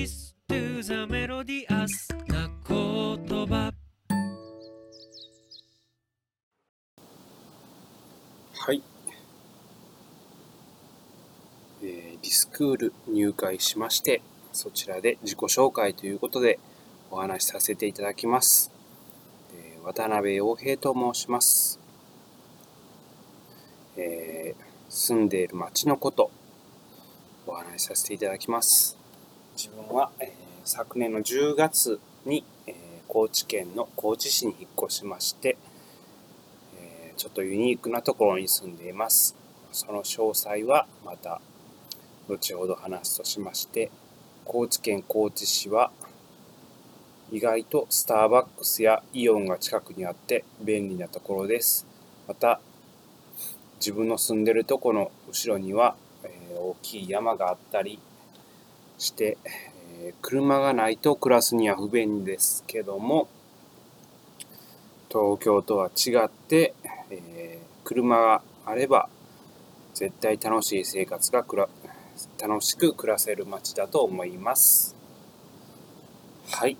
[0.00, 1.90] Listen to the melodious
[2.26, 3.70] な言葉
[8.54, 8.82] はい、
[11.82, 14.22] えーリスクール入会しまして、
[14.54, 16.58] そちらで自己紹介ということで
[17.10, 18.72] お話しさせていただきます。
[19.52, 21.78] えー渡辺洋平と申します。
[23.98, 26.30] えー住んでいる町のこと、
[27.46, 28.99] お話しさせていただきます。
[29.60, 30.30] 自分は、えー
[30.64, 32.74] 昨年の10月に、えー
[33.08, 35.58] 高知県の高知市に引っ越しまして、
[36.78, 39.36] えーちょっとユニークなところに住んでいます。
[39.70, 41.42] その詳細はまた
[42.26, 43.90] 後ほど話すとしまして、
[44.46, 45.90] 高知県高知市は
[47.30, 51.86] 意外とスターバックスやイオンが近くにあって便利なところです。
[52.26, 52.62] また、
[53.78, 57.98] 自分の住んでるとこの後ろには、えー大きい山があったり
[59.00, 63.28] して、えー車がないと暮らすには不便ですけども、
[65.08, 66.74] 東京とは違って、
[67.10, 69.08] えー車があれば
[69.94, 71.68] 絶対楽しい生活がくら
[72.40, 74.94] 楽しく暮らせる街だと思います。
[76.50, 76.76] はい。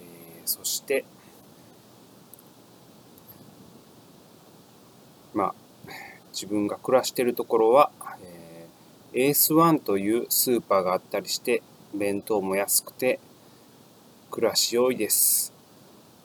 [0.00, 1.04] えーそして、
[5.34, 5.54] まあ、
[6.32, 7.90] 自分が暮らしてるところは、
[8.22, 8.31] え
[9.14, 11.62] エースワンというスーパーがあったりして、
[11.94, 13.20] 弁当も安くて、
[14.30, 15.52] 暮らし良いです。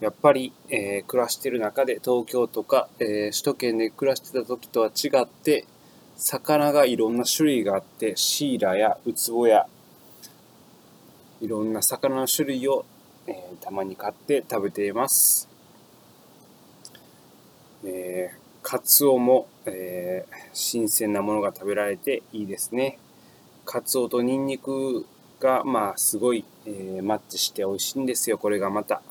[0.00, 5.64] やっぱり、えー暮らしてる中で東京とか、えー首都圏で暮らしてた時とは違って
[6.16, 9.68] 魚がいろんな種類があってシイラやウツボや
[11.40, 12.84] いろんな魚の種類を、
[13.28, 15.48] えーたまに買って食べています。
[17.84, 22.98] えーカツオも、えー新鮮なものが食べられていいですね。
[23.64, 25.06] カツオとニンニク
[25.40, 29.02] がまあすごい、えーマッチして美味しいんですよこれがまた。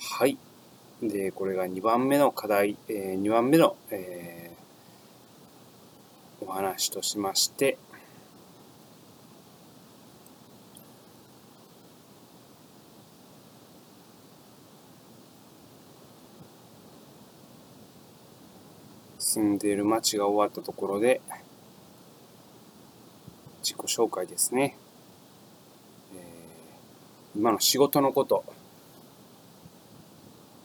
[0.00, 0.38] はい。
[1.02, 4.56] で、これが2番目の課題、え2番目の、えー
[6.38, 7.78] お話としまして、
[19.26, 21.20] 住んでいる町が終わったところで、
[23.60, 24.76] 自己紹介ですね。
[26.14, 28.44] えー今の仕事のこと、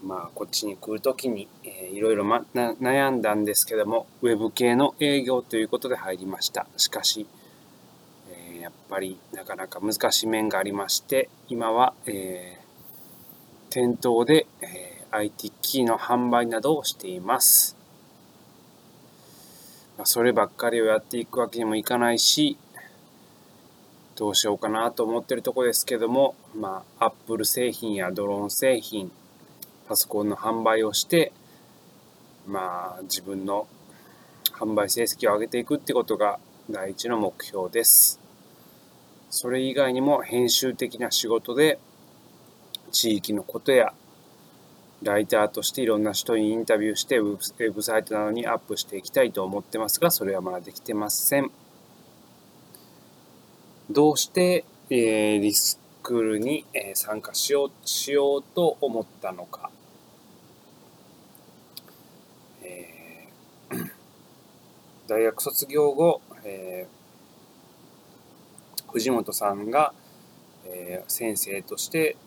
[0.03, 6.67] まあ、こっちに来るときに、えーいろいろ、ま、な悩んだんですけども、ウェブ系の営業ということで入りました。
[6.77, 7.25] しかし、
[8.29, 12.61] えーやっぱりなかなか難しい面がありまして、今は、えー
[13.71, 17.80] 店頭で、えー IT 機器の販売などをしています。
[20.01, 22.57] まあ、そればっかりをやっていくわけにもいかないし、
[24.15, 29.11] どうしようかなと思ってるとこですけども、まあ、Apple 製品やドローン製品、
[29.87, 31.31] パソコンの販売をして、
[32.47, 33.67] まあ、自分の
[34.53, 38.19] 販売成績を上げていくってことが第一の目標です。
[39.29, 41.77] それ以外にも編集的な仕事で
[42.91, 43.93] 地域のことや
[45.03, 51.51] ライターとしていろんな人にインタビューしてウェブサイトなどにアップしていきたいと思ってますが、それはまだできてません。
[53.89, 59.71] どうして、えーリスクールに、えー参加しようしようと思ったのか。
[62.63, 63.91] えー
[65.07, 69.93] 大学卒業後、えー藤本さんが、
[70.65, 72.17] えー先生として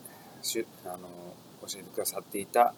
[0.41, 0.97] しあの
[1.67, 2.73] 教えてくださっていた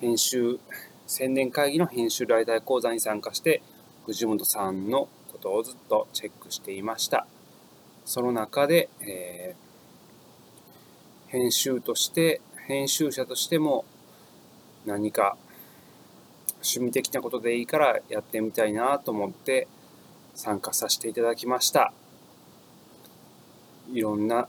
[0.00, 0.58] 編集
[1.06, 3.62] 宣伝会議の編集ライター講座に参加して
[4.06, 7.26] 藤本さんのことをずっとチェックしていました。
[8.04, 9.64] その中で、えー
[11.34, 13.84] 編集として、編集者としても
[14.86, 15.36] 何か
[16.62, 19.66] 趣味的なことでいいからやってみたいなと思って
[20.36, 21.92] 参加させていただきました。
[23.92, 24.46] いろんな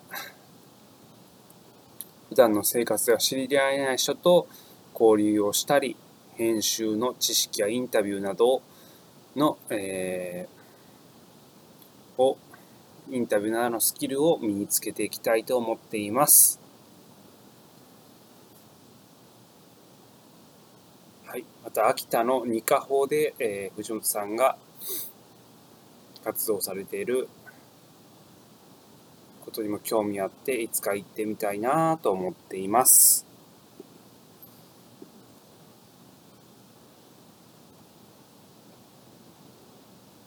[2.36, 4.50] 普段の生活では知り合えない人と
[4.94, 5.96] 交流をしたり、
[6.36, 8.62] 編集の知識やインタビューなど
[9.38, 12.38] の、えーを
[13.10, 16.60] インタビューなどのスキルを身につけていきたいと思っています。
[21.26, 24.58] はい、また秋田の二カ法で、えー藤本さんが
[26.26, 27.30] 活動されている
[29.56, 33.26] ことにも興味あっていつか行ってみたいなと思っています。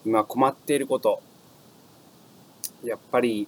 [0.03, 1.21] 今困っていること
[2.83, 3.47] やっぱり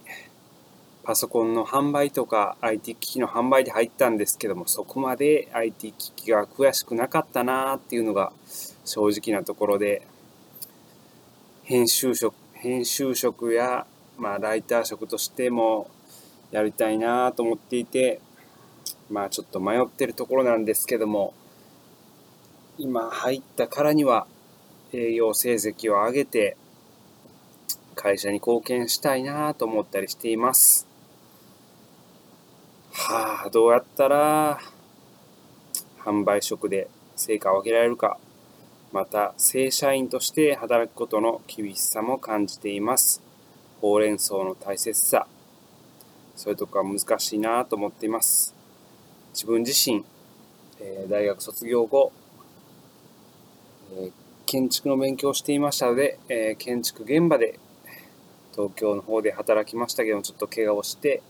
[1.04, 8.32] パソコンの販売とか IT 機器の販売で入ったんですけども、そこまで IT 機器が詳しくなかったなっていうのが
[8.86, 10.06] 正直なところで、
[11.64, 13.88] 編集職、編集職や、
[14.22, 15.90] まあ、ライター職としても
[16.52, 18.22] やりたいなと思っていて、
[19.10, 21.34] まあちょっと迷ってるところなんですけども、
[22.78, 24.28] 今入ったからには
[24.94, 26.56] 営業成績を上げて
[27.96, 30.88] 会社に貢献したいなと思ったりしています。
[32.94, 34.60] はあ、どうやったら
[36.06, 38.20] 販売職で成果を上げられるか、
[38.92, 43.31] また正社員として働くことの厳しさも感じています。
[43.82, 45.26] ほうれん草の大切さ、
[46.36, 48.56] そういうとこは難しいなと思っています。
[49.34, 50.06] 自分自身、
[50.80, 52.12] えー、大学卒業後、
[53.94, 54.12] えー、
[54.46, 57.60] 建築の勉強をしていましたので、えー、建築現場で
[58.54, 61.24] 東京の方で働きましたけどちょっと怪我をして、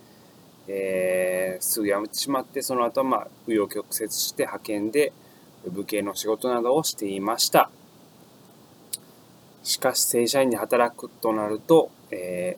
[0.68, 5.14] えー、すぐ辞めてしまって、その後はまあ、紆余曲折して派遣で、
[5.64, 7.70] ウェブ系の仕事などをしていました。
[9.64, 12.58] しかし、正社員で働くとなると、え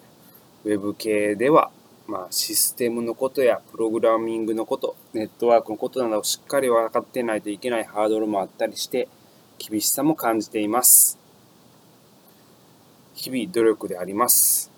[0.66, 1.72] ー、ウェブ系では、
[2.08, 9.08] まあ、システムのことやプログラミングのこと、ネットワークのことなどをしっかり分かってないといけないハードルもあったりして、
[9.58, 11.18] 厳しさも感じています。
[13.14, 14.72] 日々努力であります。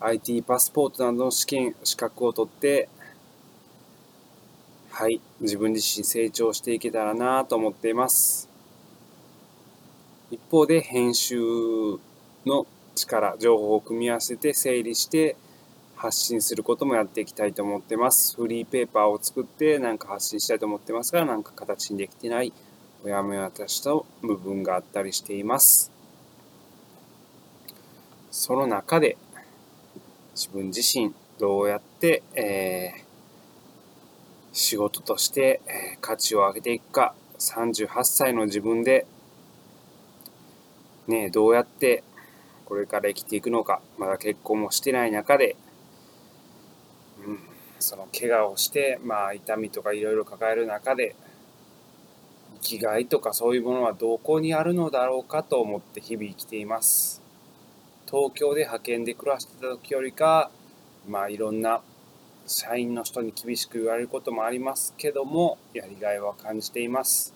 [0.00, 2.88] IT パスポートなどの試験、資格を取って、
[4.90, 8.45] はい、自分自身成長していけたらなと思っています。
[10.28, 11.38] 一方で編集
[12.44, 15.36] の力、情報を組み合わせて整理して
[15.94, 18.34] 発信することもやっていきたいと思ってます。
[18.34, 22.52] フリーペーパーを作ってなんか発信したいと思ってますが、なんか形にできてない、
[23.04, 25.92] おやめ私と部分があったりしています。
[28.32, 29.16] その中で
[30.34, 33.04] 自分自身どうやって、えー、
[34.52, 35.60] 仕事として、
[36.00, 39.06] 価値を上げていくか38歳の自分で
[41.08, 42.02] ねどうやって
[42.64, 45.56] これから生きていくのかまだ結婚もしてない中で、
[47.24, 47.38] うん、
[47.78, 51.14] その怪我をしてまあ痛みとかいろいろ抱える中で
[52.60, 57.22] 生きがいとかそういうものはどこにあるのだろうかと思って日々生きています。
[58.08, 60.50] 東京で派遣で暮らしてた時よりか、
[61.08, 61.82] まあいろんな
[62.46, 67.34] 社員の人に厳しく言われることもありますけども、やりがいは感じています。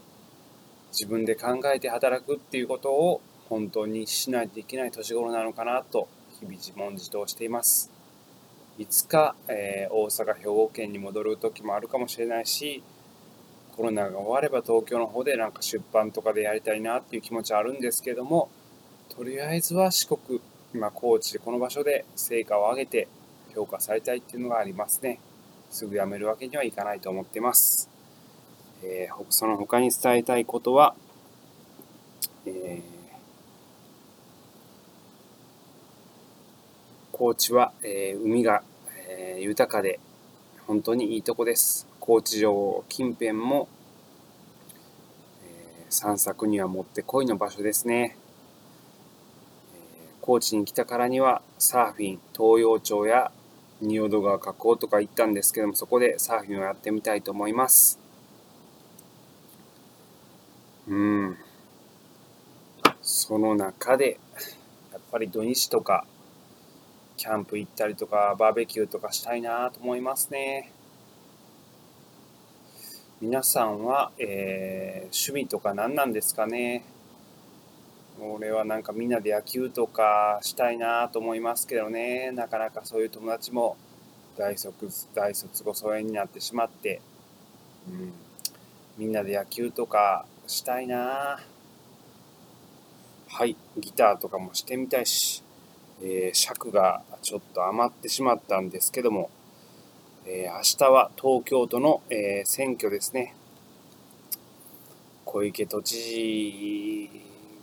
[0.92, 3.20] 自分で考えて働くっていうことを
[3.50, 6.08] 本当にしないといけない年頃なのかなと
[6.38, 7.90] 日々自問自答しています。
[8.78, 12.82] いつか、えー、大阪、兵庫県に戻る時もあるかもしれないし、
[13.76, 18.48] コロナが終われば東京の方でなんか出版とかでやりたいなっていう気持ちはあるんですけども、
[19.08, 20.40] とりあえずは四国、
[20.72, 23.08] 今、高知でこの場所で成果を上げて
[23.54, 25.18] 評価されたいっていうのがありますね。
[25.70, 27.88] すぐ辞めるわけにはいかないと思ってます。
[28.82, 30.94] えー、その他に伝えたいことは、
[32.46, 32.99] えー、
[37.20, 38.62] 高知は、えー、海が、
[39.10, 40.00] えー、豊かで
[40.66, 41.86] 本当にいいとこです。
[42.00, 43.68] 高知城近辺も、
[45.44, 48.16] えー、散策にはもってこいの場所ですね。
[50.22, 53.30] 高知に来たからにはサーフィン、東洋町や
[53.82, 57.98] 仁淀川河口とか行ったんですけども、そこでサーフィンをやってみたいと思います。
[60.88, 61.36] うん。
[63.02, 64.18] その中で、
[64.90, 66.06] やっぱり土日とか、
[67.20, 70.72] キャンプ行ったりとか、バーベキューとかしたいなと思いますね。
[73.20, 76.82] 皆さんは、えー、趣味とか何なんですかね？
[78.22, 83.76] 俺はなんかみんなで野球とかしたいなと思いますけどね、なかなかそういう友達も
[84.38, 87.02] 大卒大卒後疎遠になってしまって、
[87.86, 88.12] うん、
[88.96, 91.38] みんなで野球とかしたいな
[93.28, 95.42] はい、ギターとかもしてみたいし、
[96.02, 99.30] えー、尺がちょっと余ってしまったんですけども、
[100.26, 103.34] えー、明日は東京都の、えー、選挙ですね。
[105.24, 107.10] 小池都知事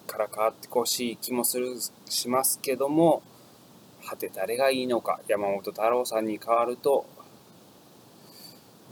[0.07, 1.75] から変わってほしい気もする
[2.05, 3.21] しますけども
[4.01, 7.05] はて誰がいいのか山本太郎さんに変わると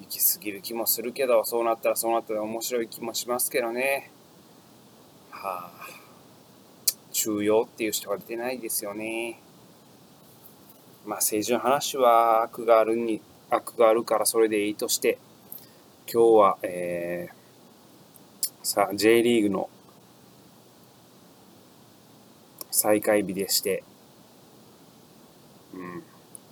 [0.02, 4.12] 行き過ぎる気もするけどそうなったらそうなったら面白い気もしますけどね
[5.30, 6.05] はあ
[7.16, 9.40] 中庸っていう人が出てないですよね
[11.06, 15.18] まあ政治の話は悪があるに悪があるからそれでいいとして
[16.12, 19.70] 今日はえー、さあ J リーグの
[22.76, 23.86] 再開日でして、
[25.74, 26.04] うん、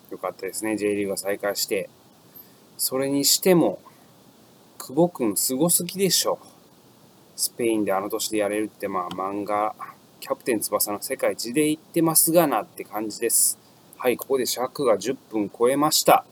[0.10, 1.90] よかったですね、J リーグが再開して。
[2.78, 3.80] それにしても、
[4.78, 6.40] 久保君すごすぎでしょ。
[7.36, 9.76] スペインであの年でやれるって、まあ漫画、
[10.24, 13.60] キャプテン翼の世界一で言ってますがなって感じです。
[13.98, 16.24] はい、ここで尺が10分超えました。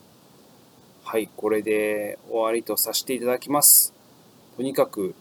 [1.04, 3.92] はい、これで終わりとさせていただきます。
[4.56, 5.14] とにかく、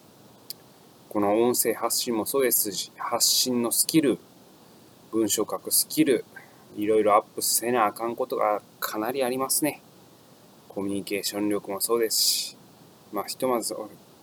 [1.09, 4.19] この音声発信もそうですし、発信のスキル、
[5.11, 6.23] 文章書くスキル、
[6.77, 9.81] いろいろアップせなあかんことがかなりありますね。
[10.69, 12.57] コミュニケーション力もそうですし、
[13.11, 13.75] まあ、ひとまず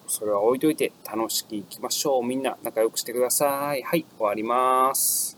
[0.08, 2.24] それは置いといて楽しくいきましょう。
[2.24, 3.82] みんな仲良くしてください。
[3.82, 5.37] はい、終わります。